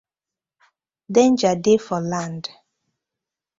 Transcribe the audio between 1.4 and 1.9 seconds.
dey